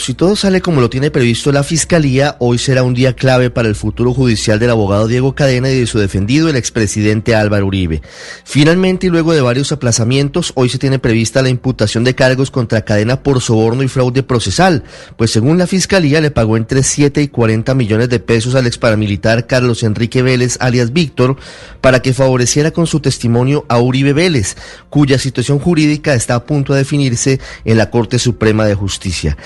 Si 0.00 0.14
todo 0.14 0.34
sale 0.34 0.62
como 0.62 0.80
lo 0.80 0.88
tiene 0.88 1.10
previsto 1.10 1.52
la 1.52 1.62
Fiscalía, 1.62 2.36
hoy 2.38 2.56
será 2.56 2.82
un 2.82 2.94
día 2.94 3.14
clave 3.14 3.50
para 3.50 3.68
el 3.68 3.74
futuro 3.74 4.14
judicial 4.14 4.58
del 4.58 4.70
abogado 4.70 5.06
Diego 5.06 5.34
Cadena 5.34 5.68
y 5.68 5.78
de 5.78 5.86
su 5.86 5.98
defendido, 5.98 6.48
el 6.48 6.56
expresidente 6.56 7.34
Álvaro 7.34 7.66
Uribe. 7.66 8.00
Finalmente, 8.44 9.08
y 9.08 9.10
luego 9.10 9.34
de 9.34 9.42
varios 9.42 9.72
aplazamientos, 9.72 10.52
hoy 10.54 10.70
se 10.70 10.78
tiene 10.78 10.98
prevista 10.98 11.42
la 11.42 11.50
imputación 11.50 12.02
de 12.02 12.14
cargos 12.14 12.50
contra 12.50 12.82
Cadena 12.82 13.22
por 13.22 13.42
soborno 13.42 13.82
y 13.82 13.88
fraude 13.88 14.22
procesal, 14.22 14.84
pues 15.18 15.32
según 15.32 15.58
la 15.58 15.66
Fiscalía 15.66 16.22
le 16.22 16.30
pagó 16.30 16.56
entre 16.56 16.82
7 16.82 17.20
y 17.20 17.28
40 17.28 17.74
millones 17.74 18.08
de 18.08 18.20
pesos 18.20 18.54
al 18.54 18.66
exparamilitar 18.66 19.46
Carlos 19.46 19.82
Enrique 19.82 20.22
Vélez, 20.22 20.56
alias 20.60 20.94
Víctor, 20.94 21.36
para 21.82 22.00
que 22.00 22.14
favoreciera 22.14 22.70
con 22.70 22.86
su 22.86 23.00
testimonio 23.00 23.66
a 23.68 23.78
Uribe 23.78 24.14
Vélez, 24.14 24.56
cuya 24.88 25.18
situación 25.18 25.58
jurídica 25.58 26.14
está 26.14 26.36
a 26.36 26.44
punto 26.46 26.72
de 26.72 26.78
definirse 26.78 27.38
en 27.66 27.76
la 27.76 27.90
Corte 27.90 28.18
Suprema 28.18 28.64
de 28.64 28.74
Justicia. 28.74 29.36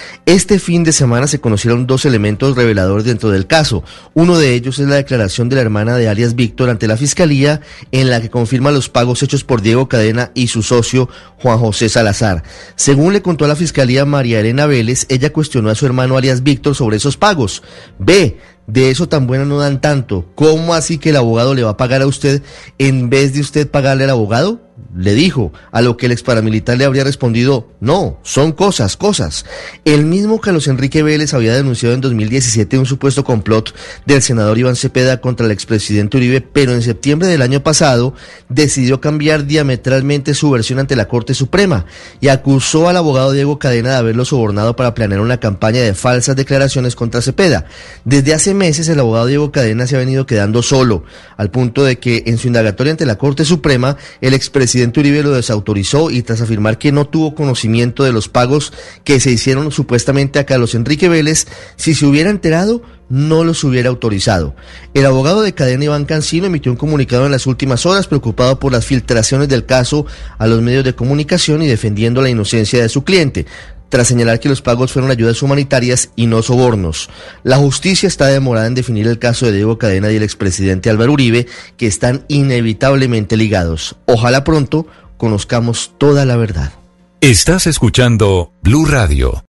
Fin 0.45 0.85
de 0.85 0.93
semana 0.93 1.27
se 1.27 1.41
conocieron 1.41 1.87
dos 1.87 2.05
elementos 2.05 2.57
reveladores 2.57 3.05
dentro 3.05 3.31
del 3.31 3.47
caso. 3.47 3.83
Uno 4.13 4.39
de 4.39 4.55
ellos 4.55 4.79
es 4.79 4.87
la 4.87 4.97
declaración 4.97 5.49
de 5.49 5.57
la 5.57 5.63
hermana 5.63 5.97
de 5.97 6.09
alias 6.09 6.35
Víctor 6.35 6.71
ante 6.71 6.87
la 6.87 6.97
Fiscalía, 6.97 7.61
en 7.91 8.11
la 8.11 8.21
que 8.21 8.31
confirma 8.31 8.71
los 8.71 8.89
pagos 8.89 9.23
hechos 9.23 9.43
por 9.43 9.63
Diego 9.63 9.89
Cadena 9.89 10.31
y 10.35 10.49
su 10.49 10.63
socio 10.63 11.09
Juan 11.41 11.59
José 11.59 11.89
Salazar. 11.89 12.43
Según 12.77 13.13
le 13.13 13.23
contó 13.23 13.45
a 13.45 13.49
la 13.49 13.57
Fiscalía 13.57 14.05
María 14.05 14.41
Elena 14.41 14.67
Vélez, 14.67 15.07
ella 15.09 15.33
cuestionó 15.33 15.71
a 15.71 15.75
su 15.75 15.87
hermano 15.87 16.17
alias 16.17 16.43
Víctor 16.43 16.75
sobre 16.75 16.99
esos 16.99 17.17
pagos. 17.17 17.63
B. 17.99 18.39
De 18.67 18.91
eso 18.91 19.09
tan 19.09 19.27
bueno 19.27 19.45
no 19.45 19.59
dan 19.59 19.81
tanto. 19.81 20.27
¿Cómo 20.35 20.75
así 20.75 20.99
que 20.99 21.11
el 21.11 21.17
abogado 21.17 21.55
le 21.55 21.63
va 21.63 21.71
a 21.71 21.77
pagar 21.77 22.01
a 22.01 22.07
usted 22.07 22.43
en 22.79 23.11
vez 23.11 23.35
de 23.35 23.41
usted 23.41 23.71
pagarle 23.71 24.05
al 24.05 24.11
abogado? 24.11 24.61
Le 24.97 25.15
dijo, 25.15 25.53
a 25.73 25.83
lo 25.83 25.97
que 25.97 26.07
el 26.07 26.13
ex 26.13 26.23
paramilitar 26.23 26.79
le 26.79 26.85
habría 26.85 27.03
respondido, 27.03 27.69
no, 27.81 28.19
son 28.23 28.53
cosas, 28.53 28.97
cosas. 28.97 29.45
El 29.85 30.05
mismo 30.05 30.41
Carlos 30.41 30.69
Enrique 30.69 31.03
Vélez 31.03 31.35
había 31.35 31.55
denunciado 31.55 31.95
en 31.95 32.01
2017 32.01 32.79
un 32.79 32.87
supuesto 32.87 33.25
complot 33.25 33.75
del 34.07 34.23
senador 34.23 34.57
Iván 34.57 34.77
Cepeda 34.77 35.21
contra 35.21 35.47
el 35.47 35.53
expresidente 35.53 36.17
Uribe, 36.17 36.41
pero 36.41 36.73
en 36.73 36.83
septiembre 36.83 37.27
del 37.29 37.43
año 37.43 37.63
pasado 37.63 38.15
decidió 38.49 39.01
cambiar 39.01 39.47
diametralmente 39.47 40.33
su 40.35 40.51
versión 40.51 40.79
ante 40.79 40.95
la 40.95 41.09
Corte 41.09 41.35
Suprema 41.35 41.87
y 42.21 42.29
acusó 42.29 42.89
al 42.89 42.97
abogado 42.97 43.33
Diego 43.33 43.59
Cadena 43.59 43.91
de 43.91 43.97
haberlo 43.97 44.25
sobornado 44.25 44.77
para 44.77 44.95
planear 44.95 45.21
una 45.21 45.41
campaña 45.41 45.81
de 45.81 45.95
falsas 45.95 46.37
declaraciones 46.37 46.95
contra 46.95 47.21
Cepeda. 47.21 47.67
Desde 48.05 48.33
hace 48.33 48.55
meses 48.55 48.89
el 48.89 49.01
abogado 49.01 49.27
Diego 49.27 49.51
Cadena 49.51 49.89
se 49.89 49.97
ha 49.97 49.99
venido 49.99 50.25
quedando 50.25 50.63
solo, 50.63 51.03
al 51.37 51.51
punto 51.51 51.83
de 51.83 51.99
que 51.99 52.23
en 52.27 52.39
su 52.39 52.47
indagatoria 52.47 52.93
ante 52.93 53.07
la 53.07 53.19
Corte 53.19 53.45
Suprema 53.45 53.97
el 54.21 54.35
expresidente 54.35 54.84
presidente 54.93 55.01
Uribe 55.01 55.23
lo 55.23 55.35
desautorizó 55.35 56.11
y 56.11 56.23
tras 56.23 56.41
afirmar 56.41 56.79
que 56.79 56.93
no 56.93 57.07
tuvo 57.07 57.35
conocimiento 57.35 58.05
de 58.05 58.13
los 58.13 58.29
pagos 58.29 58.73
que 59.03 59.19
se 59.19 59.31
hicieron 59.31 59.73
supuestamente 59.73 60.39
a 60.39 60.45
Carlos 60.45 60.75
Enrique 60.75 61.09
Vélez, 61.09 61.47
si 61.77 61.95
se 61.95 62.05
hubiera 62.05 62.29
enterado, 62.29 62.83
no 63.09 63.45
los 63.45 63.65
hubiera 63.65 63.89
autorizado. 63.89 64.55
El 64.93 65.07
abogado 65.07 65.43
de 65.43 65.55
cadena 65.55 65.85
Iván 65.85 66.05
Cancino 66.05 66.47
emitió 66.47 66.71
un 66.71 66.77
comunicado 66.77 67.25
en 67.25 67.33
las 67.33 67.47
últimas 67.47 67.87
horas 67.87 68.07
preocupado 68.07 68.59
por 68.59 68.73
las 68.73 68.85
filtraciones 68.85 69.49
del 69.49 69.65
caso 69.65 70.07
a 70.37 70.47
los 70.47 70.61
medios 70.61 70.85
de 70.85 70.95
comunicación 70.95 71.63
y 71.63 71.67
defendiendo 71.67 72.21
la 72.21 72.31
inocencia 72.31 72.83
de 72.83 72.89
su 72.89 73.05
cliente 73.05 73.47
tras 73.95 74.09
señalar 74.09 74.41
que 74.41 74.49
los 74.49 74.61
pagos 74.61 74.93
fueron 74.93 75.13
ayudas 75.13 75.41
humanitarias 75.41 76.11
y 76.17 76.27
no 76.27 76.43
sobornos. 76.43 77.09
La 77.45 77.59
justicia 77.59 78.09
está 78.09 78.27
demorada 78.27 78.67
en 78.67 78.75
definir 78.75 79.07
el 79.07 79.21
caso 79.21 79.47
de 79.47 79.53
Diego 79.53 79.79
Cadena 79.79 80.11
y 80.11 80.17
el 80.17 80.25
expresidente 80.25 80.91
Álvaro 80.91 81.13
Uribe, 81.13 81.47
que 81.77 81.87
están 81.87 82.25
inevitablemente 82.27 83.37
ligados. 83.37 83.95
Ojalá 84.07 84.43
pronto 84.43 84.89
conozcamos 85.17 85.93
toda 85.97 86.25
la 86.25 86.35
verdad. 86.35 86.73
Estás 87.21 87.69
escuchando 87.69 88.51
Blue 88.63 88.85
Radio. 88.85 89.43